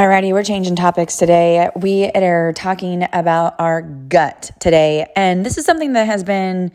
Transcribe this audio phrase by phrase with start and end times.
[0.00, 1.68] Alrighty, we're changing topics today.
[1.76, 5.06] We are talking about our gut today.
[5.14, 6.72] And this is something that has been,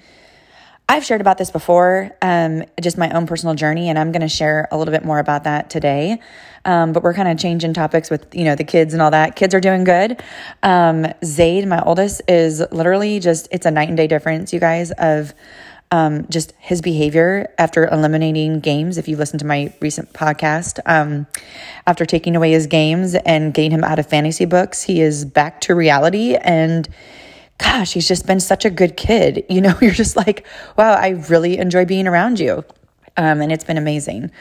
[0.88, 4.30] I've shared about this before, um, just my own personal journey, and I'm going to
[4.30, 6.20] share a little bit more about that today.
[6.66, 9.36] Um, but we're kind of changing topics with, you know, the kids and all that.
[9.36, 10.22] Kids are doing good.
[10.62, 14.92] Um, Zaid, my oldest, is literally just, it's a night and day difference, you guys,
[15.00, 15.34] of
[15.96, 18.98] um, just his behavior after eliminating games.
[18.98, 21.26] If you listen to my recent podcast, um,
[21.88, 25.62] after taking away his games and getting him out of fantasy books, he is back
[25.62, 26.36] to reality.
[26.36, 26.90] And
[27.60, 29.46] gosh, he's just been such a good kid.
[29.56, 30.46] You know, you're just like,
[30.76, 32.66] wow, I really enjoy being around you.
[33.16, 34.32] Um, and it's been amazing.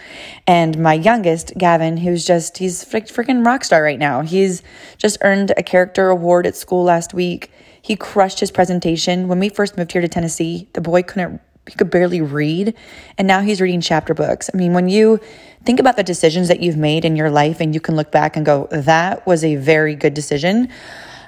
[0.48, 4.22] And my youngest, Gavin, who's just, he's freaking rock star right now.
[4.22, 4.64] He's
[4.98, 7.52] just earned a character award at school last week.
[7.84, 9.28] He crushed his presentation.
[9.28, 12.74] When we first moved here to Tennessee, the boy couldn't he could barely read
[13.18, 14.48] and now he's reading chapter books.
[14.52, 15.20] I mean, when you
[15.64, 18.36] think about the decisions that you've made in your life and you can look back
[18.36, 20.70] and go, that was a very good decision.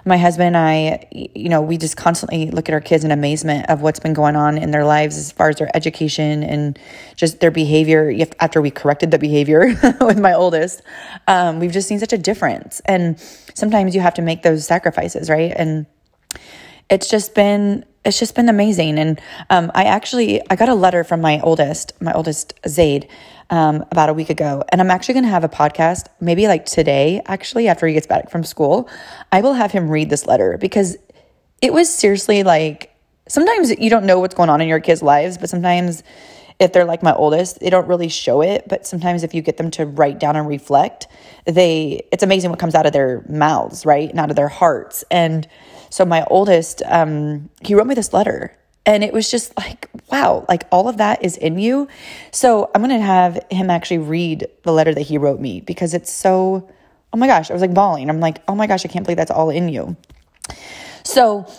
[0.06, 3.69] My husband and I, you know, we just constantly look at our kids in amazement
[3.69, 6.78] of what's been going on in their lives as far as their education and
[7.16, 8.14] just their behavior.
[8.41, 10.81] After we corrected the behavior with my oldest,
[11.28, 12.81] um, we've just seen such a difference.
[12.86, 13.20] And
[13.55, 15.53] sometimes you have to make those sacrifices, right?
[15.55, 15.86] And
[16.89, 18.98] it's just been it's just been amazing.
[18.98, 19.20] And
[19.51, 23.09] um, i actually i got a letter from my oldest my oldest zaid
[23.51, 24.65] um, about a week ago.
[24.70, 28.06] And i'm actually going to have a podcast maybe like today actually after he gets
[28.06, 28.89] back from school.
[29.33, 30.97] I will have him read this letter because
[31.62, 32.95] it was seriously like
[33.28, 36.05] sometimes you don't know what's going on in your kids lives but sometimes
[36.59, 38.69] if they're like my oldest they don't really show it.
[38.69, 41.09] But sometimes if you get them to write down and reflect
[41.45, 44.09] they it's amazing what comes out of their mouths right?
[44.09, 45.05] And out of their hearts.
[45.11, 45.48] And
[45.91, 48.56] so my oldest, um, he wrote me this letter
[48.87, 51.89] and it was just like, wow, like all of that is in you.
[52.31, 55.93] So I'm going to have him actually read the letter that he wrote me because
[55.93, 56.70] it's so,
[57.12, 58.09] oh my gosh, I was like bawling.
[58.09, 59.97] I'm like, oh my gosh, I can't believe that's all in you.
[61.03, 61.53] So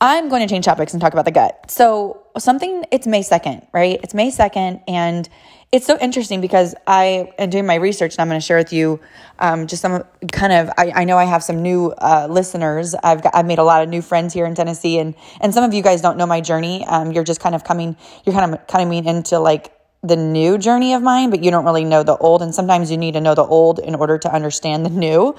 [0.00, 1.70] I'm going to change topics and talk about the gut.
[1.70, 3.98] So something, it's May 2nd, right?
[4.02, 5.28] It's May 2nd and
[5.74, 8.72] it's so interesting because I am doing my research and I'm going to share with
[8.72, 9.00] you
[9.40, 10.70] um, just some kind of.
[10.78, 12.94] I, I, know I have some new uh, listeners.
[12.94, 15.64] I've got, I've made a lot of new friends here in Tennessee, and and some
[15.64, 16.84] of you guys don't know my journey.
[16.86, 17.96] Um, you're just kind of coming.
[18.24, 19.74] You're kind of coming into like
[20.04, 22.40] the new journey of mine, but you don't really know the old.
[22.40, 25.34] And sometimes you need to know the old in order to understand the new.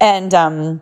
[0.00, 0.80] And um,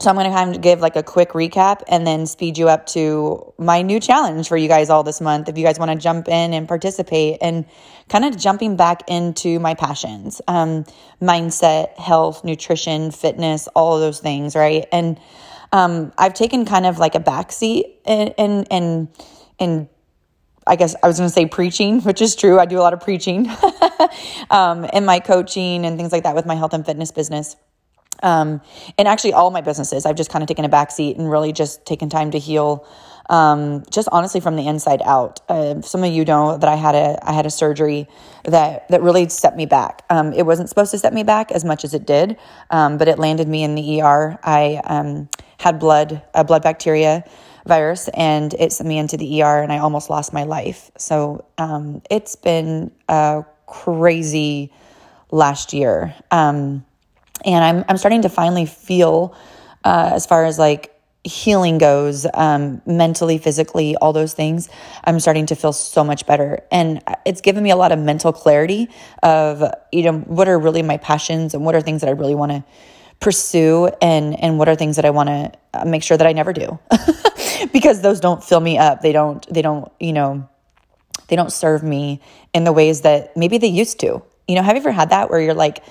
[0.00, 2.68] so I'm going to kind of give like a quick recap and then speed you
[2.68, 5.48] up to my new challenge for you guys all this month.
[5.48, 7.66] If you guys want to jump in and participate and
[8.08, 10.84] kind of jumping back into my passions, um,
[11.20, 14.86] mindset, health, nutrition, fitness, all of those things, right?
[14.92, 15.18] And
[15.72, 19.08] um, I've taken kind of like a backseat and and and
[19.58, 19.88] and
[20.66, 22.60] I guess I was going to say preaching, which is true.
[22.60, 23.50] I do a lot of preaching
[24.50, 27.56] um, in my coaching and things like that with my health and fitness business.
[28.22, 28.60] Um,
[28.96, 31.52] and actually, all my businesses, I've just kind of taken a back seat and really
[31.52, 32.86] just taken time to heal.
[33.30, 35.40] Um, just honestly from the inside out.
[35.50, 38.08] Uh, some of you know that I had a I had a surgery
[38.44, 40.02] that that really set me back.
[40.08, 42.38] Um, it wasn't supposed to set me back as much as it did,
[42.70, 44.38] um, but it landed me in the ER.
[44.42, 47.22] I um, had blood a blood bacteria
[47.66, 50.90] virus, and it sent me into the ER, and I almost lost my life.
[50.96, 51.44] So
[52.10, 54.72] it's been a crazy
[55.30, 56.14] last year.
[56.30, 56.84] Um,
[57.44, 59.34] and I'm I'm starting to finally feel
[59.84, 60.94] uh, as far as like
[61.24, 64.68] healing goes um, mentally physically all those things
[65.04, 66.62] i'm starting to feel so much better.
[66.70, 68.88] And it's given me a lot of mental clarity
[69.22, 69.62] of
[69.92, 72.52] you know what are really my passions and what are things that i really want
[72.52, 72.64] to
[73.20, 76.32] pursue and and what are things that i want to uh, make sure that i
[76.32, 76.78] never do.
[77.72, 79.02] Because those don't fill me up.
[79.02, 80.48] They don't they don't you know
[81.26, 82.20] they don't serve me
[82.54, 84.22] in the ways that maybe they used to.
[84.46, 85.82] You know have you ever had that where you're like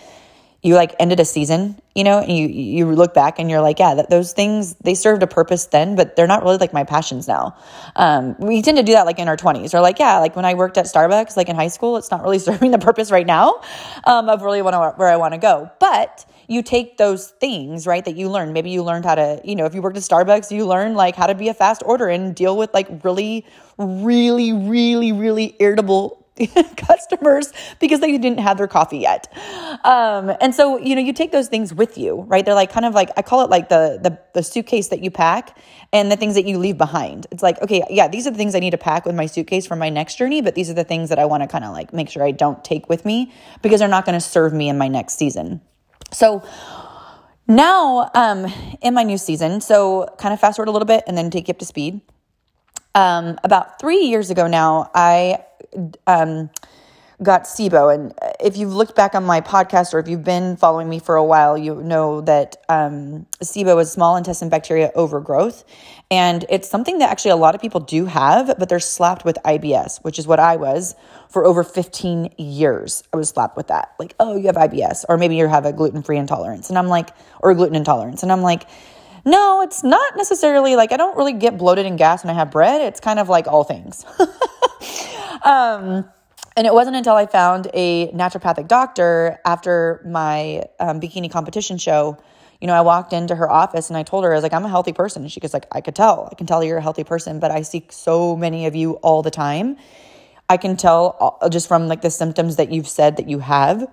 [0.64, 3.78] you like ended a season, you know, and you you look back and you're like,
[3.78, 6.84] yeah, that those things they served a purpose then, but they're not really like my
[6.84, 7.56] passions now.
[7.96, 10.46] Um, we tend to do that like in our 20s, or like, yeah, like when
[10.46, 13.26] I worked at Starbucks, like in high school, it's not really serving the purpose right
[13.26, 13.62] now
[14.06, 15.70] um, of really wanna, where I want to go.
[15.80, 18.54] But you take those things, right, that you learned.
[18.54, 21.16] Maybe you learned how to, you know, if you worked at Starbucks, you learn like
[21.16, 23.46] how to be a fast order and deal with like really,
[23.78, 26.26] really, really, really irritable
[26.78, 29.32] customers because they didn't have their coffee yet.
[29.84, 32.46] Um, and so, you know, you take those things with you, right?
[32.46, 35.12] They're like kind of like, I call it like the, the, the suitcase that you
[35.12, 35.58] pack
[35.92, 37.28] and the things that you leave behind.
[37.32, 39.66] It's like, okay, yeah, these are the things I need to pack with my suitcase
[39.66, 41.74] for my next journey, but these are the things that I want to kind of
[41.74, 44.70] like make sure I don't take with me because they're not going to serve me
[44.70, 45.62] in my next season.
[46.12, 46.44] So,
[47.50, 48.46] now, um,
[48.82, 51.48] in my new season, so kind of fast forward a little bit and then take
[51.48, 52.02] you up to speed.
[52.98, 55.44] Um, about three years ago now, I
[56.08, 56.50] um,
[57.22, 57.94] got SIBO.
[57.94, 61.16] And if you've looked back on my podcast or if you've been following me for
[61.16, 65.64] a while, you know that um, SIBO is small intestine bacteria overgrowth.
[66.10, 69.38] And it's something that actually a lot of people do have, but they're slapped with
[69.46, 70.96] IBS, which is what I was
[71.30, 73.04] for over 15 years.
[73.14, 73.94] I was slapped with that.
[74.00, 76.70] Like, oh, you have IBS, or maybe you have a gluten free intolerance.
[76.70, 77.10] And I'm like,
[77.42, 78.24] or gluten intolerance.
[78.24, 78.64] And I'm like,
[79.28, 82.50] no, it's not necessarily like I don't really get bloated and gas when I have
[82.50, 82.82] bread.
[82.82, 84.06] It's kind of like all things.
[85.44, 86.06] um,
[86.56, 92.18] and it wasn't until I found a naturopathic doctor after my um, bikini competition show.
[92.62, 94.64] You know, I walked into her office and I told her, I was like, I'm
[94.64, 95.24] a healthy person.
[95.24, 96.30] And she goes, like, I could tell.
[96.32, 99.22] I can tell you're a healthy person, but I see so many of you all
[99.22, 99.76] the time.
[100.50, 103.86] I can tell uh, just from like the symptoms that you've said that you have,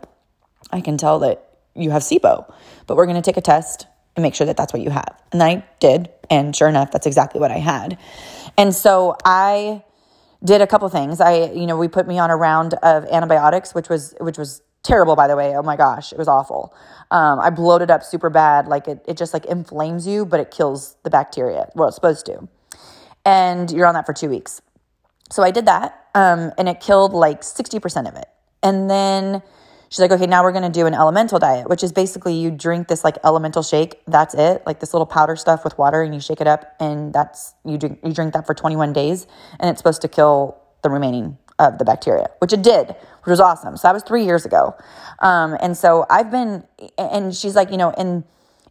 [0.70, 2.50] I can tell that you have SIBO.
[2.86, 5.20] But we're going to take a test and make sure that that's what you have.
[5.32, 6.10] And I did.
[6.30, 7.98] And sure enough, that's exactly what I had.
[8.56, 9.82] And so I
[10.44, 11.20] did a couple things.
[11.20, 14.62] I, you know, we put me on a round of antibiotics, which was, which was
[14.82, 15.56] terrible, by the way.
[15.56, 16.74] Oh my gosh, it was awful.
[17.10, 18.68] Um, I bloated up super bad.
[18.68, 21.68] Like it, it just like inflames you, but it kills the bacteria.
[21.74, 22.48] Well, it's supposed to.
[23.24, 24.60] And you're on that for two weeks.
[25.30, 28.26] So I did that, um, and it killed like 60% of it.
[28.62, 29.42] And then
[29.94, 32.50] she's like, okay, now we're going to do an elemental diet, which is basically you
[32.50, 34.00] drink this like elemental shake.
[34.08, 37.12] That's it, like this little powder stuff with water, and you shake it up, and
[37.12, 39.28] that's you drink you drink that for 21 days,
[39.60, 43.38] and it's supposed to kill the remaining of the bacteria, which it did, which was
[43.38, 43.76] awesome.
[43.76, 44.74] So that was three years ago,
[45.20, 46.64] um, and so I've been,
[46.98, 48.24] and she's like, you know, and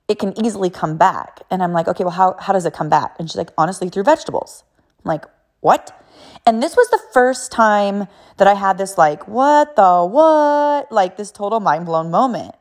[0.10, 2.90] it can easily come back, and I'm like, okay, well, how how does it come
[2.90, 3.16] back?
[3.18, 4.66] And she's like, honestly, through vegetables.
[5.06, 5.24] I'm like,
[5.62, 5.98] what?
[6.46, 8.08] And this was the first time
[8.38, 10.92] that I had this, like, what the what?
[10.92, 12.56] Like, this total mind blown moment.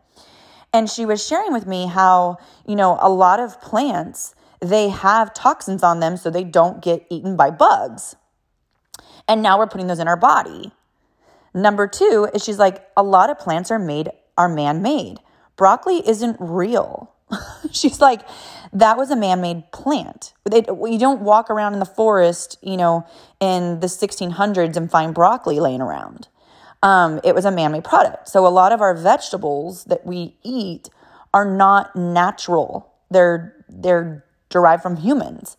[0.73, 5.35] And she was sharing with me how, you know, a lot of plants, they have
[5.35, 8.15] toxins on them so they don't get eaten by bugs.
[9.29, 10.73] And now we're putting those in our body.
[11.53, 15.19] Number two is she's like, a lot of plants are made, are man made.
[15.57, 17.13] Broccoli isn't real.
[17.71, 18.23] she's like,
[18.73, 20.33] that was a man-made plant.
[20.51, 23.07] They, you don't walk around in the forest, you know,
[23.41, 26.29] in the 1600s and find broccoli laying around.
[26.83, 28.29] Um, it was a man-made product.
[28.29, 30.89] So a lot of our vegetables that we eat
[31.33, 32.93] are not natural.
[33.11, 35.57] They're they're derived from humans.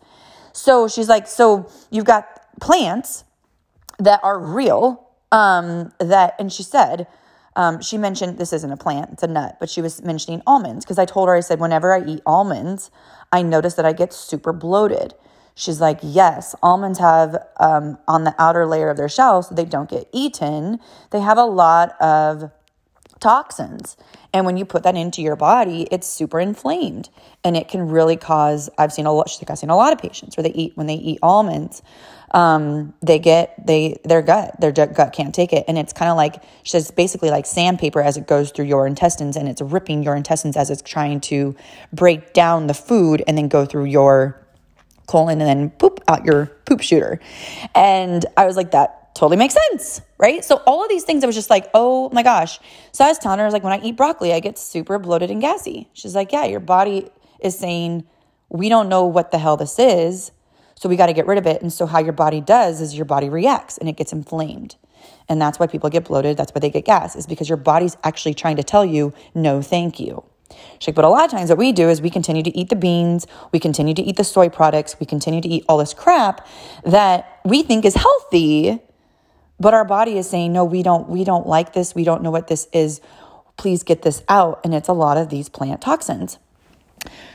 [0.51, 2.25] So she's like, so you've got
[2.61, 3.23] plants
[3.99, 5.09] that are real.
[5.31, 7.07] Um, that, and she said,
[7.55, 10.85] um, she mentioned this isn't a plant, it's a nut, but she was mentioning almonds
[10.85, 12.91] because I told her, I said, whenever I eat almonds,
[13.31, 15.13] I notice that I get super bloated.
[15.55, 19.65] She's like, yes, almonds have um, on the outer layer of their shell, so they
[19.65, 20.79] don't get eaten,
[21.11, 22.51] they have a lot of
[23.19, 23.95] toxins.
[24.33, 27.09] And when you put that into your body, it's super inflamed
[27.43, 28.69] and it can really cause.
[28.77, 30.75] I've seen a lot, she's like, I've seen a lot of patients where they eat,
[30.75, 31.83] when they eat almonds,
[32.33, 35.65] um, they get they their gut their gut can't take it.
[35.67, 38.87] And it's kind of like she says basically like sandpaper as it goes through your
[38.87, 41.55] intestines and it's ripping your intestines as it's trying to
[41.91, 44.39] break down the food and then go through your
[45.05, 47.19] colon and then poop out your poop shooter.
[47.75, 50.43] And i was like that totally makes sense right?
[50.43, 52.59] So all of these things i was just like oh my gosh.
[52.93, 54.97] So i was telling her I was like when i eat broccoli i get super
[54.97, 55.87] bloated and gassy.
[55.93, 58.07] She's like yeah your body is saying
[58.49, 60.31] we don't know what the hell this is
[60.83, 61.61] so we got to get rid of it.
[61.61, 64.75] And so how your body does is your body reacts and it gets inflamed.
[65.29, 66.35] And that's why people get bloated.
[66.35, 69.61] That's why they get gas, is because your body's actually trying to tell you, no,
[69.61, 70.25] thank you.
[70.79, 72.75] She's but a lot of times what we do is we continue to eat the
[72.75, 76.45] beans, we continue to eat the soy products, we continue to eat all this crap
[76.83, 78.81] that we think is healthy,
[79.61, 82.31] but our body is saying, no, we don't, we don't like this, we don't know
[82.31, 82.99] what this is.
[83.55, 84.59] Please get this out.
[84.65, 86.39] And it's a lot of these plant toxins.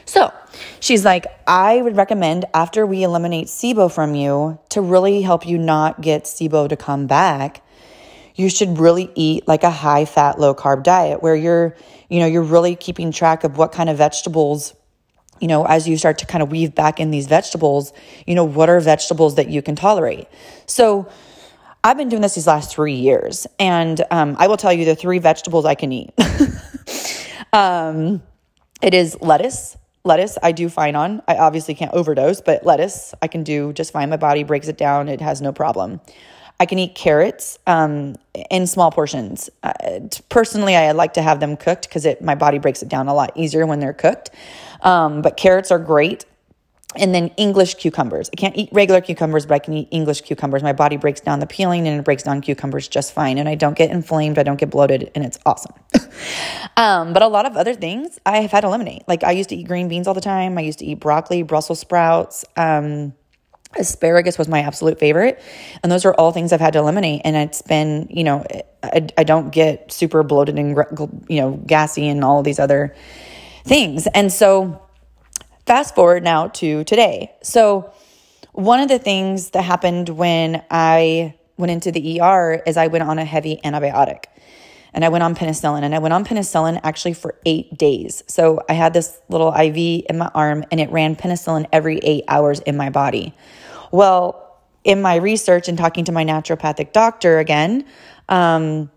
[0.09, 0.33] So
[0.81, 5.59] she's like, I would recommend after we eliminate SIBO from you to really help you
[5.59, 7.63] not get SIBO to come back,
[8.35, 11.77] you should really eat like a high fat, low carb diet where you're,
[12.09, 14.75] you know, you're really keeping track of what kind of vegetables
[15.41, 17.93] you know, as you start to kind of weave back in these vegetables,
[18.27, 20.27] you know, what are vegetables that you can tolerate?
[20.67, 21.09] So,
[21.85, 24.97] I've been doing this these last three years, and um, I will tell you the
[24.97, 26.13] three vegetables I can eat.
[27.53, 28.21] um,
[28.83, 29.77] it is lettuce,
[30.09, 31.23] lettuce I do fine on.
[31.29, 34.11] I obviously can't overdose, but lettuce I can do just fine.
[34.11, 36.01] My body breaks it down, it has no problem.
[36.61, 38.17] I can eat carrots um,
[38.51, 39.49] in small portions.
[39.63, 43.15] Uh, personally, I like to have them cooked because my body breaks it down a
[43.15, 44.31] lot easier when they're cooked.
[44.83, 46.25] Um, but carrots are great
[46.97, 48.31] and then English cucumbers.
[48.33, 50.63] I can't eat regular cucumbers, but I can eat English cucumbers.
[50.63, 53.37] My body breaks down the peeling and it breaks down cucumbers just fine.
[53.37, 55.75] And I don't get inflamed, I don't get bloated, and it's awesome.
[56.77, 59.07] um, but a lot of other things I have had to eliminate.
[59.07, 60.57] Like I used to eat green beans all the time.
[60.57, 62.45] I used to eat broccoli, Brussels sprouts.
[62.57, 63.13] Um,
[63.77, 65.43] Asparagus was my absolute favorite.
[65.83, 67.23] And those are all things I've had to eliminate.
[67.25, 68.47] And it's been, you know,
[68.83, 70.75] I, I don't get super bloated and,
[71.29, 72.95] you know, gassy and all these other
[73.65, 74.07] things.
[74.07, 74.81] And so,
[75.69, 77.31] fast forward now to today.
[77.43, 77.93] So,
[78.53, 83.05] one of the things that happened when I went into the ER is I went
[83.05, 84.25] on a heavy antibiotic
[84.95, 88.25] and I went on penicillin and I went on penicillin actually for eight days.
[88.29, 92.25] So I had this little IV in my arm and it ran penicillin every eight
[92.29, 93.35] hours in my body.
[93.93, 97.85] Well, in my research and talking to my naturopathic doctor again,
[98.31, 98.91] um,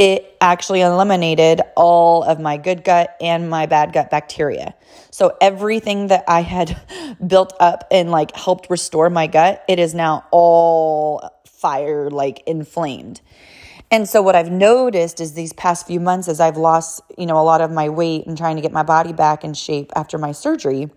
[0.00, 4.74] it actually eliminated all of my good gut and my bad gut bacteria.
[5.10, 6.80] So everything that I had
[7.26, 13.20] built up and like helped restore my gut, it is now all fire like inflamed.
[13.90, 17.36] And so what I've noticed is these past few months as I've lost, you know,
[17.36, 20.16] a lot of my weight and trying to get my body back in shape after
[20.16, 20.88] my surgery,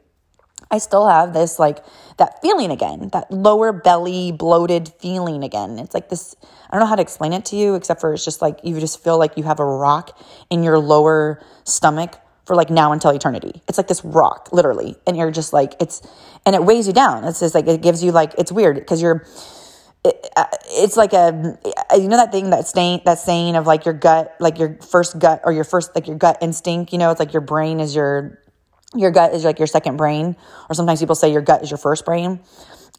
[0.72, 1.84] I still have this like
[2.18, 5.80] that feeling again, that lower belly bloated feeling again.
[5.80, 6.36] It's like this
[6.70, 8.80] I don't know how to explain it to you except for it's just like you
[8.80, 10.18] just feel like you have a rock
[10.50, 13.62] in your lower stomach for like now until eternity.
[13.68, 14.96] It's like this rock, literally.
[15.08, 16.02] And you're just like, it's,
[16.46, 17.24] and it weighs you down.
[17.24, 19.26] It's just like, it gives you like, it's weird because you're,
[20.04, 21.58] it, uh, it's like a
[21.94, 25.18] you know that thing that saying that saying of like your gut like your first
[25.18, 27.96] gut or your first like your gut instinct you know it's like your brain is
[27.96, 28.38] your
[28.96, 30.36] your gut is like your second brain
[30.70, 32.40] or sometimes people say your gut is your first brain.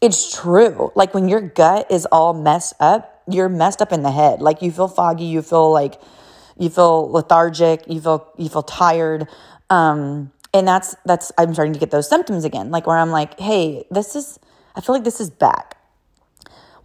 [0.01, 0.91] It's true.
[0.95, 4.41] Like when your gut is all messed up you're messed up in the head.
[4.41, 5.99] Like you feel foggy you feel like
[6.57, 9.27] you feel lethargic you feel you feel tired.
[9.69, 13.37] Um and that's that's i'm starting to get those symptoms again like where i'm like
[13.37, 14.39] hey this is
[14.73, 15.75] i feel like this is back.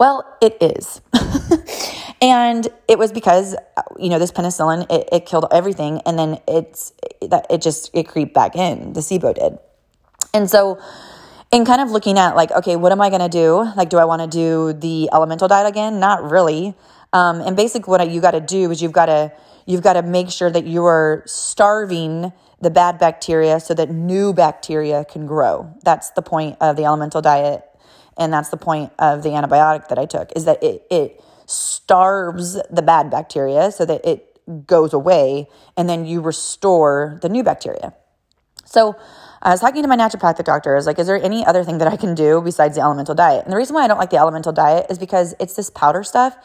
[0.00, 1.02] Well, it is.
[2.20, 3.56] and it was because,
[3.98, 6.00] you know, this penicillin, it, it killed everything.
[6.04, 8.92] And then it's, that it just, it creeped back in.
[8.92, 9.58] The SIBO did.
[10.34, 10.78] And so,
[11.50, 13.72] in kind of looking at like, okay, what am I going to do?
[13.76, 15.98] Like, do I want to do the elemental diet again?
[15.98, 16.74] Not really.
[17.12, 19.32] Um, and basically, what you got to do is you've got to
[19.66, 24.32] you've got to make sure that you are starving the bad bacteria so that new
[24.32, 25.74] bacteria can grow.
[25.82, 27.64] That's the point of the elemental diet
[28.16, 32.60] and that's the point of the antibiotic that I took is that it it starves
[32.70, 37.94] the bad bacteria so that it goes away and then you restore the new bacteria.
[38.64, 38.96] So
[39.42, 40.74] I was talking to my naturopathic doctor.
[40.74, 43.14] I was like, is there any other thing that I can do besides the elemental
[43.14, 43.44] diet?
[43.44, 46.04] And the reason why I don't like the elemental diet is because it's this powder
[46.04, 46.36] stuff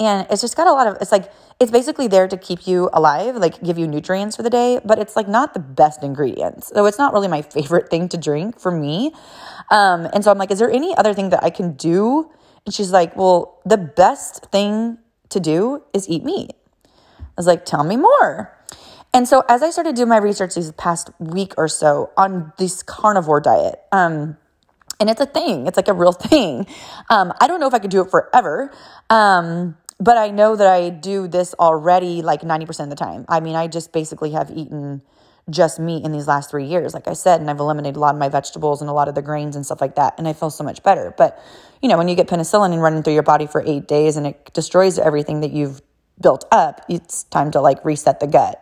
[0.00, 1.30] and it's just got a lot of, it's like,
[1.60, 4.98] it's basically there to keep you alive, like give you nutrients for the day, but
[4.98, 6.70] it's like not the best ingredients.
[6.74, 9.12] So it's not really my favorite thing to drink for me.
[9.70, 12.30] Um, and so I'm like, is there any other thing that I can do?
[12.64, 14.98] And she's like, well, the best thing
[15.30, 16.52] to do is eat meat.
[17.18, 18.56] I was like, tell me more.
[19.12, 22.82] And so as I started doing my research these past week or so on this
[22.82, 24.36] carnivore diet, um,
[24.98, 26.66] and it's a thing, it's like a real thing.
[27.10, 28.72] Um, I don't know if I could do it forever.
[29.10, 33.24] Um, but I know that I do this already like 90% of the time.
[33.28, 35.02] I mean, I just basically have eaten
[35.50, 38.14] just meat in these last three years, like I said, and I've eliminated a lot
[38.14, 40.32] of my vegetables and a lot of the grains and stuff like that, and I
[40.32, 41.14] feel so much better.
[41.16, 41.38] But,
[41.82, 44.26] you know, when you get penicillin and running through your body for eight days and
[44.26, 45.82] it destroys everything that you've
[46.20, 48.60] built up, it's time to like reset the gut.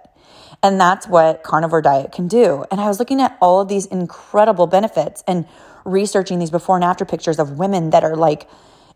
[0.62, 2.64] And that's what carnivore diet can do.
[2.70, 5.46] And I was looking at all of these incredible benefits and
[5.84, 8.48] researching these before and after pictures of women that are like,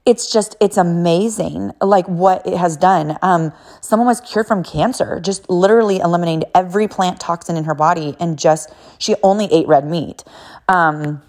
[0.06, 3.18] it's just it's amazing like what it has done.
[3.22, 8.16] Um, someone was cured from cancer just literally eliminated every plant toxin in her body
[8.20, 10.22] and just she only ate red meat.
[10.68, 11.22] Um,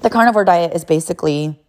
[0.00, 1.60] the carnivore diet is basically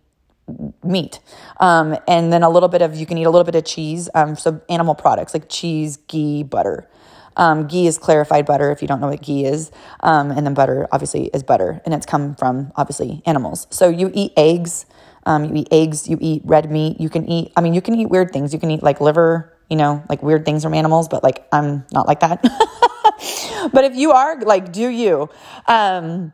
[0.84, 1.20] meat.
[1.60, 4.10] Um, and then a little bit of you can eat a little bit of cheese
[4.16, 6.90] um, so animal products like cheese ghee butter.
[7.36, 9.70] Um, ghee is clarified butter if you don't know what ghee is.
[10.00, 13.68] Um, and then butter obviously is butter and it's come from obviously animals.
[13.70, 14.86] So you eat eggs
[15.26, 17.96] um, you eat eggs, you eat red meat, you can eat, I mean, you can
[17.96, 18.54] eat weird things.
[18.54, 21.86] You can eat like liver, you know, like weird things from animals, but like I'm
[21.92, 22.42] not like that.
[23.74, 25.30] but if you are, like, do you?
[25.68, 26.34] Um,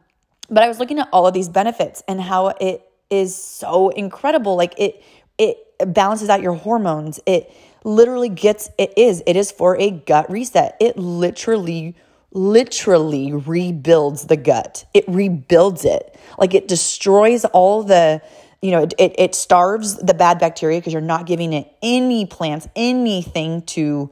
[0.50, 4.55] but I was looking at all of these benefits and how it is so incredible.
[4.55, 5.03] Like it,
[5.38, 7.19] it balances out your hormones.
[7.25, 7.53] It
[7.84, 10.75] literally gets, it is, it is for a gut reset.
[10.79, 11.96] It literally
[12.31, 14.86] literally rebuilds the gut.
[14.93, 16.15] It rebuilds it.
[16.38, 18.22] Like it destroys all the
[18.61, 22.25] you know, it, it, it starves the bad bacteria because you're not giving it any
[22.25, 24.11] plants, anything to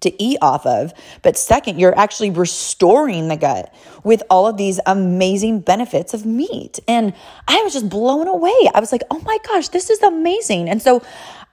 [0.00, 0.92] to eat off of.
[1.22, 6.78] But second, you're actually restoring the gut with all of these amazing benefits of meat.
[6.86, 7.14] And
[7.48, 8.54] I was just blown away.
[8.74, 10.68] I was like, oh my gosh, this is amazing.
[10.68, 11.02] And so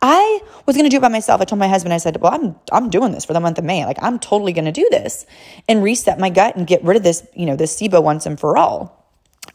[0.02, 1.40] I was to do it by myself.
[1.40, 3.64] I told my husband, I said, well, I'm, I'm doing this for the month of
[3.64, 3.86] May.
[3.86, 5.26] Like, I'm totally to do this
[5.70, 8.38] and reset my gut and get rid of this, you know, this SIBO once and
[8.38, 9.08] for all.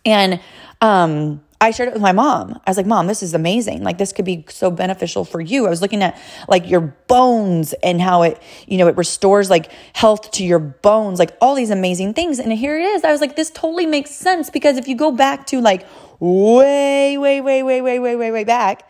[0.07, 0.41] And
[0.81, 2.61] um, I shared it with my mom.
[2.65, 3.83] I was like, Mom, this is amazing.
[3.83, 5.67] Like, this could be so beneficial for you.
[5.67, 9.73] I was looking at like your bones and how it, you know, it restores like
[9.93, 12.39] health to your bones, like all these amazing things.
[12.39, 13.03] And here it is.
[13.03, 15.85] I was like, this totally makes sense because if you go back to like
[16.21, 18.89] way, way, way, way, way, way, way, way back,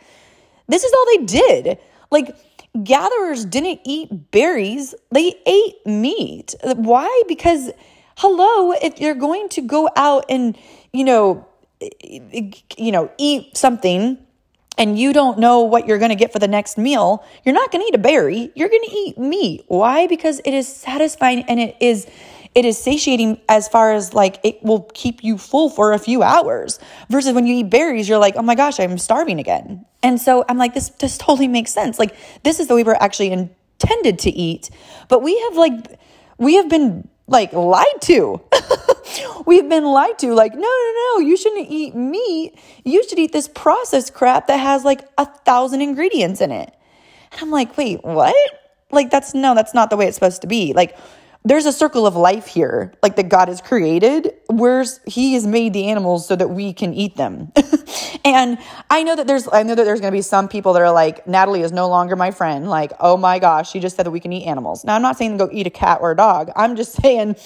[0.66, 1.78] this is all they did.
[2.10, 2.36] Like,
[2.84, 6.54] gatherers didn't eat berries, they ate meat.
[6.62, 7.22] Why?
[7.28, 7.70] Because,
[8.18, 10.56] hello, if you're going to go out and,
[10.92, 11.47] you know,
[11.80, 14.18] you know, eat something
[14.76, 17.72] and you don't know what you're going to get for the next meal, you're not
[17.72, 18.52] going to eat a berry.
[18.54, 19.64] You're going to eat meat.
[19.66, 20.06] Why?
[20.06, 22.06] Because it is satisfying and it is
[22.54, 26.22] it is satiating as far as like it will keep you full for a few
[26.22, 30.20] hours versus when you eat berries you're like oh my gosh i'm starving again and
[30.20, 33.30] so i'm like this this totally makes sense like this is the way we're actually
[33.30, 34.70] intended to eat
[35.08, 36.00] but we have like
[36.38, 38.40] we have been like lied to
[39.46, 40.34] We've been lied to.
[40.34, 42.58] Like, no, no, no, you shouldn't eat meat.
[42.84, 46.74] You should eat this processed crap that has like a thousand ingredients in it.
[47.32, 48.34] And I'm like, wait, what?
[48.90, 50.72] Like, that's no, that's not the way it's supposed to be.
[50.72, 50.96] Like,
[51.44, 55.72] there's a circle of life here, like that God has created, where He has made
[55.72, 57.52] the animals so that we can eat them.
[58.24, 58.58] and
[58.90, 60.92] I know that there's, I know that there's going to be some people that are
[60.92, 62.68] like, Natalie is no longer my friend.
[62.68, 64.84] Like, oh my gosh, she just said that we can eat animals.
[64.84, 66.50] Now, I'm not saying go eat a cat or a dog.
[66.56, 67.36] I'm just saying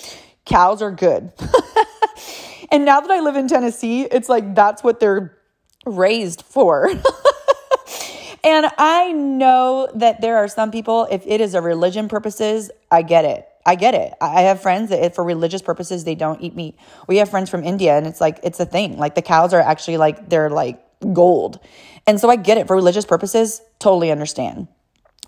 [0.45, 1.33] cows are good.
[2.71, 5.39] and now that I live in Tennessee, it's like that's what they're
[5.87, 6.89] raised for.
[8.45, 13.03] and I know that there are some people, if it is a religion purposes, I
[13.03, 13.47] get it.
[13.65, 14.13] I get it.
[14.21, 16.77] I have friends that for religious purposes they don't eat meat.
[17.07, 18.99] We have friends from India and it's like it's a thing.
[18.99, 21.61] Like the cows are actually like they're like gold.
[22.07, 24.67] And so I get it for religious purposes, totally understand.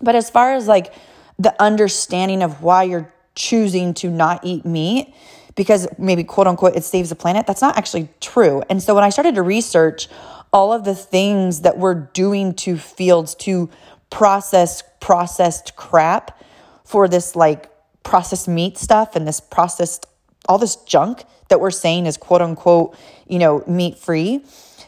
[0.01, 0.93] But as far as like
[1.39, 5.13] the understanding of why you're choosing to not eat meat
[5.55, 7.47] because maybe quote unquote it saves the planet.
[7.47, 8.63] That's not actually true.
[8.69, 10.07] And so when I started to research
[10.51, 13.69] all of the things that we're doing to fields to
[14.09, 16.41] process processed crap
[16.83, 17.69] for this like
[18.03, 20.05] processed meat stuff and this processed
[20.47, 24.43] all this junk that we're saying is quote unquote, you know, meat free,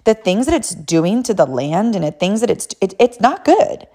[0.06, 3.20] the things that it's doing to the land and the things that it's it, it's
[3.20, 3.88] not good.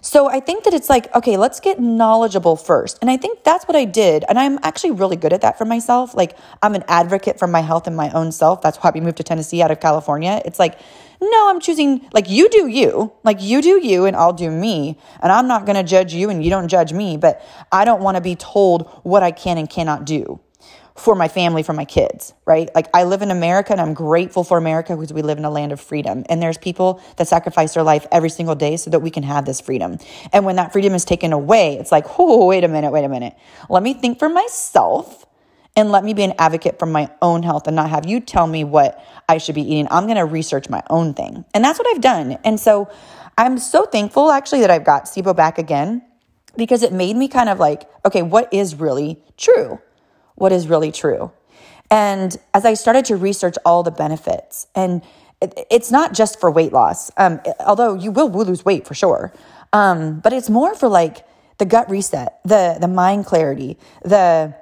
[0.00, 2.98] So I think that it's like, okay, let's get knowledgeable first.
[3.00, 4.24] And I think that's what I did.
[4.28, 6.14] And I'm actually really good at that for myself.
[6.14, 8.62] Like, I'm an advocate for my health and my own self.
[8.62, 10.40] That's why we moved to Tennessee out of California.
[10.44, 10.78] It's like,
[11.20, 13.12] no, I'm choosing, like, you do you.
[13.24, 14.98] Like, you do you, and I'll do me.
[15.20, 17.16] And I'm not going to judge you, and you don't judge me.
[17.16, 20.40] But I don't want to be told what I can and cannot do
[20.98, 22.68] for my family, for my kids, right?
[22.74, 25.50] Like I live in America and I'm grateful for America because we live in a
[25.50, 26.24] land of freedom.
[26.28, 29.44] And there's people that sacrifice their life every single day so that we can have
[29.44, 29.98] this freedom.
[30.32, 33.08] And when that freedom is taken away, it's like, oh, wait a minute, wait a
[33.08, 33.34] minute.
[33.68, 35.26] Let me think for myself
[35.76, 38.46] and let me be an advocate for my own health and not have you tell
[38.46, 39.86] me what I should be eating.
[39.90, 41.44] I'm going to research my own thing.
[41.54, 42.38] And that's what I've done.
[42.44, 42.90] And so
[43.36, 46.02] I'm so thankful actually that I've got SIBO back again
[46.56, 49.80] because it made me kind of like, okay, what is really true?
[50.38, 51.30] What is really true.
[51.90, 55.02] And as I started to research all the benefits, and
[55.70, 59.32] it's not just for weight loss, um, although you will lose weight for sure,
[59.72, 61.24] um, but it's more for like
[61.58, 64.54] the gut reset, the the mind clarity, the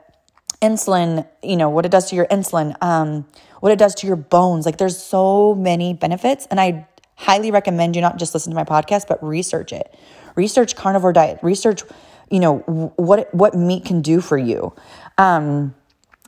[0.62, 3.26] insulin, you know, what it does to your insulin, um,
[3.60, 4.66] what it does to your bones.
[4.66, 6.46] Like there's so many benefits.
[6.50, 6.86] And I
[7.16, 9.94] highly recommend you not just listen to my podcast, but research it.
[10.34, 11.38] Research carnivore diet.
[11.42, 11.82] Research,
[12.30, 12.58] you know,
[12.96, 14.74] what what meat can do for you.
[15.18, 15.74] Um,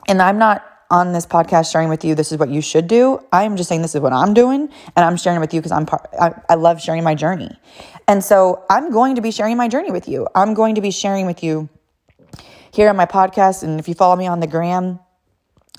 [0.07, 3.19] and I'm not on this podcast sharing with you this is what you should do.
[3.31, 5.71] I'm just saying this is what I'm doing, and I'm sharing it with you because
[5.71, 6.07] I'm part.
[6.19, 7.51] I, I love sharing my journey,
[8.07, 10.27] and so I'm going to be sharing my journey with you.
[10.35, 11.69] I'm going to be sharing with you
[12.71, 14.99] here on my podcast, and if you follow me on the gram,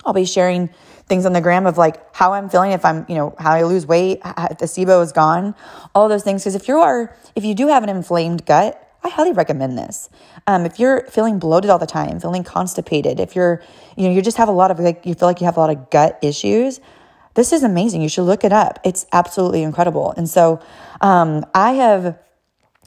[0.05, 0.69] I'll be sharing
[1.07, 3.63] things on the gram of like how I'm feeling, if I'm, you know, how I
[3.63, 5.55] lose weight, if the SIBO is gone,
[5.93, 6.41] all those things.
[6.41, 10.09] Because if you are, if you do have an inflamed gut, I highly recommend this.
[10.47, 13.61] Um, if you're feeling bloated all the time, feeling constipated, if you're,
[13.97, 15.59] you know, you just have a lot of like, you feel like you have a
[15.59, 16.79] lot of gut issues,
[17.33, 18.01] this is amazing.
[18.01, 18.79] You should look it up.
[18.83, 20.13] It's absolutely incredible.
[20.17, 20.59] And so
[20.99, 22.19] um, I have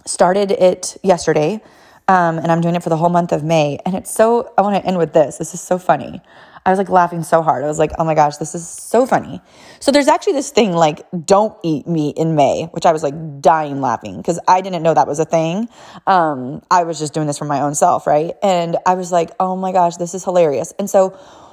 [0.06, 1.62] started it yesterday,
[2.08, 3.78] um, and I'm doing it for the whole month of May.
[3.86, 5.38] And it's so, I want to end with this.
[5.38, 6.20] This is so funny.
[6.66, 7.62] I was like laughing so hard.
[7.62, 9.42] I was like, oh my gosh, this is so funny.
[9.80, 13.42] So there's actually this thing like, don't eat meat in May, which I was like
[13.42, 15.68] dying laughing because I didn't know that was a thing.
[16.06, 18.32] Um, I was just doing this for my own self, right?
[18.42, 20.72] And I was like, oh my gosh, this is hilarious.
[20.78, 21.10] And so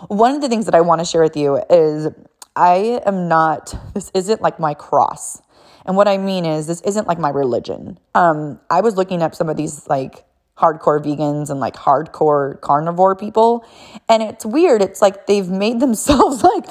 [0.07, 2.07] one of the things that I want to share with you is
[2.55, 5.41] I am not, this isn't like my cross.
[5.85, 7.97] And what I mean is, this isn't like my religion.
[8.13, 10.23] Um, I was looking up some of these like
[10.61, 13.65] hardcore vegans and like hardcore carnivore people.
[14.07, 14.81] And it's weird.
[14.81, 16.65] It's like they've made themselves like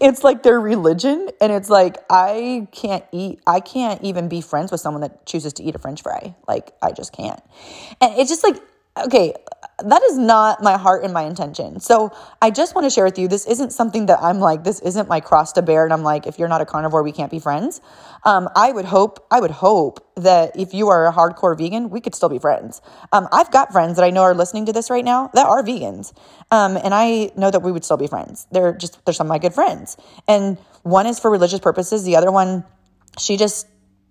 [0.00, 1.28] it's like their religion.
[1.40, 5.52] And it's like I can't eat, I can't even be friends with someone that chooses
[5.54, 6.34] to eat a french fry.
[6.48, 7.40] Like I just can't.
[8.00, 8.60] And it's just like,
[9.04, 9.34] okay,
[9.84, 11.80] that is not my heart and my intention.
[11.80, 14.80] So I just want to share with you this isn't something that I'm like, this
[14.80, 15.84] isn't my cross to bear.
[15.84, 17.82] And I'm like, if you're not a carnivore, we can't be friends.
[18.24, 22.00] Um, I would hope, I would hope that if you are a hardcore vegan, we
[22.00, 22.80] could still be friends.
[23.12, 25.62] Um, I've got friends that I know are listening to this right now that are
[25.62, 26.14] vegans.
[26.50, 28.46] Um, and I know that we would still be friends.
[28.50, 29.98] They're just, they're some of my good friends.
[30.26, 32.04] And one is for religious purposes.
[32.04, 32.64] The other one,
[33.18, 33.66] she just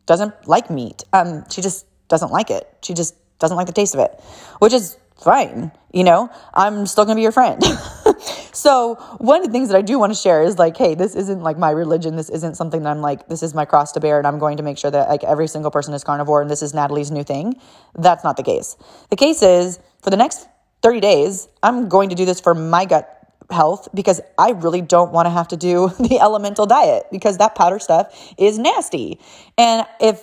[0.06, 1.04] doesn't like meat.
[1.12, 2.68] Um, she just doesn't like it.
[2.84, 4.12] She just doesn't like the taste of it,
[4.60, 5.72] which is fine.
[5.92, 7.64] You know, I'm still going to be your friend.
[8.54, 11.16] so, one of the things that I do want to share is like, hey, this
[11.16, 12.16] isn't like my religion.
[12.16, 14.58] This isn't something that I'm like, this is my cross to bear, and I'm going
[14.58, 17.24] to make sure that like every single person is carnivore and this is Natalie's new
[17.24, 17.56] thing.
[17.94, 18.76] That's not the case.
[19.10, 20.48] The case is for the next
[20.82, 23.12] 30 days, I'm going to do this for my gut
[23.50, 27.56] health because I really don't want to have to do the elemental diet because that
[27.56, 29.20] powder stuff is nasty.
[29.58, 30.22] And if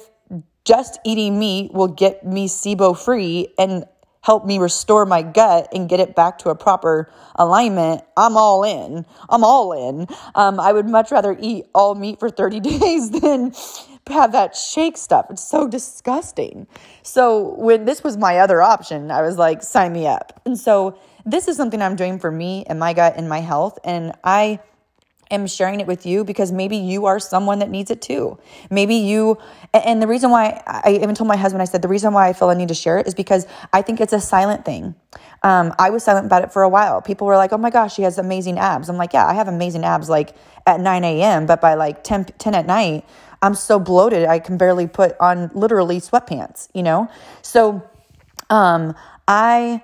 [0.64, 3.84] just eating meat will get me SIBO free and
[4.22, 8.62] help me restore my gut and get it back to a proper alignment, I'm all
[8.62, 9.04] in.
[9.28, 10.06] I'm all in.
[10.34, 13.52] Um, I would much rather eat all meat for 30 days than
[14.08, 15.26] have that shake stuff.
[15.30, 16.66] It's so disgusting.
[17.02, 20.40] So when this was my other option, I was like, sign me up.
[20.44, 23.78] And so this is something I'm doing for me and my gut and my health.
[23.84, 24.60] And I
[25.32, 28.38] am sharing it with you because maybe you are someone that needs it too.
[28.70, 29.38] Maybe you,
[29.72, 32.32] and the reason why I even told my husband, I said, the reason why I
[32.32, 34.94] feel I need to share it is because I think it's a silent thing.
[35.42, 37.02] Um, I was silent about it for a while.
[37.02, 38.88] People were like, oh my gosh, she has amazing abs.
[38.88, 40.34] I'm like, yeah, I have amazing abs like
[40.66, 43.04] at 9 a.m., but by like 10, 10 at night,
[43.42, 47.08] I'm so bloated, I can barely put on literally sweatpants, you know?
[47.42, 47.82] So,
[48.50, 48.94] um,
[49.26, 49.82] I,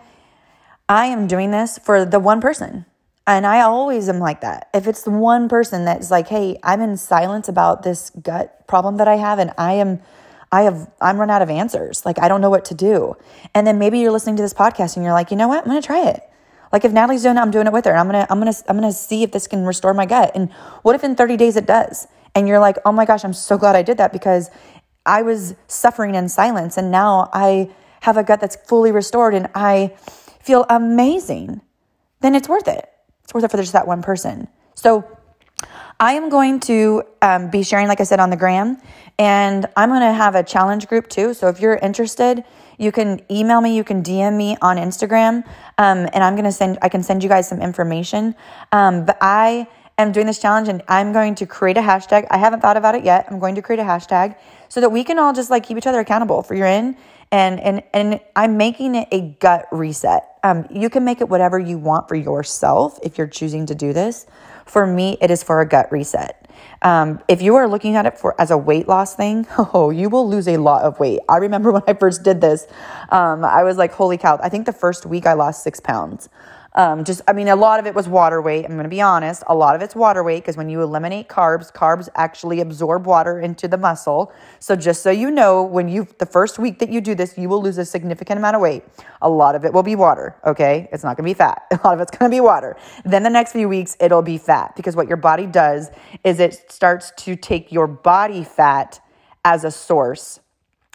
[0.89, 2.85] I am doing this for the one person
[3.29, 4.71] and I always am like that.
[4.73, 8.97] If it's the one person that's like, hey, I'm in silence about this gut problem
[8.97, 10.01] that I have, and I am,
[10.51, 12.07] I have, I'm run out of answers.
[12.07, 13.17] Like, I don't know what to do.
[13.55, 15.67] And then maybe you're listening to this podcast and you're like, you know what?
[15.67, 16.23] I'm to try it.
[16.73, 17.93] Like if Natalie's doing it, I'm doing it with her.
[17.93, 20.33] And I'm to, I'm to, I'm to see if this can restore my gut.
[20.35, 20.51] And
[20.83, 22.07] what if in 30 days it does?
[22.35, 24.51] And you're like, oh my gosh, I'm so glad I did that because
[25.05, 26.77] I was suffering in silence.
[26.77, 27.71] And now I
[28.03, 29.95] have a gut that's fully restored and I
[30.41, 31.61] feel amazing.
[32.21, 32.89] Then it's worth it.
[33.29, 34.49] It's worth it for just that one person.
[34.75, 35.05] So
[36.01, 38.81] I am going to um, be sharing, like I said, on the gram,
[39.19, 41.35] and I'm going to have a challenge group too.
[41.35, 42.43] So if you're interested,
[42.79, 46.53] you can email me, you can DM me on Instagram, um, and I'm going to
[46.53, 46.79] send.
[46.81, 48.35] I can send you guys some information.
[48.73, 52.27] Um, but I am doing this challenge, and I'm going to create a hashtag.
[52.31, 53.27] I haven't thought about it yet.
[53.29, 54.37] I'm going to create a hashtag
[54.71, 56.97] so that we can all just like keep each other accountable for you're in
[57.31, 60.25] and and and I'm making it a gut reset.
[60.43, 63.93] Um, you can make it whatever you want for yourself if you're choosing to do
[63.93, 64.27] this.
[64.67, 66.47] For me, it is for a gut reset.
[66.83, 70.09] Um, if you are looking at it for as a weight loss thing, oh, you
[70.09, 71.21] will lose a lot of weight.
[71.29, 72.67] I remember when I first did this,
[73.11, 74.39] um, I was like, holy cow!
[74.43, 76.29] I think the first week I lost six pounds.
[76.79, 78.65] Um, just, I mean, a lot of it was water weight.
[78.65, 79.43] I'm going to be honest.
[79.49, 83.41] A lot of it's water weight because when you eliminate carbs, carbs actually absorb water
[83.41, 84.33] into the muscle.
[84.61, 87.49] So just so you know, when you, the first week that you do this, you
[87.49, 88.85] will lose a significant amount of weight.
[89.23, 90.37] A lot of it will be water.
[90.47, 90.89] Okay.
[90.93, 91.63] It's not going to be fat.
[91.73, 92.77] A lot of it's going to be water.
[93.05, 95.91] Then the next few weeks, it'll be fat because what your body does
[96.23, 99.01] is it starts to take your body fat
[99.45, 100.39] as a source.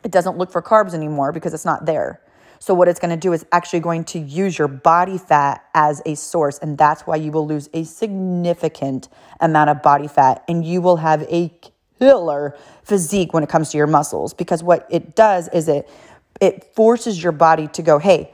[0.05, 2.21] It doesn't look for carbs anymore because it's not there.
[2.63, 6.01] So, what it's going to do is actually going to use your body fat as
[6.05, 6.59] a source.
[6.59, 9.09] And that's why you will lose a significant
[9.41, 11.51] amount of body fat and you will have a
[11.99, 14.33] killer physique when it comes to your muscles.
[14.33, 15.89] Because what it does is it,
[16.39, 18.33] it forces your body to go, hey,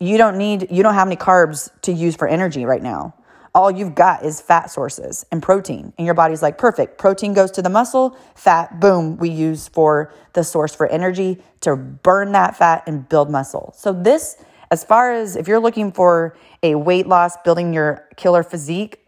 [0.00, 3.14] you don't need, you don't have any carbs to use for energy right now
[3.58, 5.92] all you've got is fat sources and protein.
[5.98, 6.96] And your body's like, perfect.
[6.96, 11.74] Protein goes to the muscle, fat, boom, we use for the source for energy to
[11.74, 13.74] burn that fat and build muscle.
[13.76, 14.36] So, this,
[14.70, 19.04] as far as if you're looking for a weight loss, building your killer physique,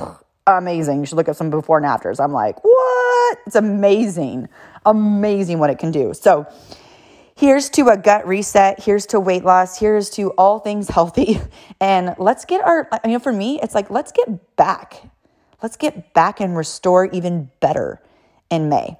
[0.46, 1.00] amazing.
[1.00, 2.20] You should look up some before and afters.
[2.20, 3.38] I'm like, what?
[3.46, 4.48] It's amazing.
[4.86, 6.14] Amazing what it can do.
[6.14, 6.46] So,
[7.40, 8.80] here's to a gut reset.
[8.84, 9.78] Here's to weight loss.
[9.78, 11.40] Here's to all things healthy.
[11.82, 15.02] And let's get our you know for me it's like let's get back.
[15.62, 18.02] Let's get back and restore even better
[18.50, 18.98] in may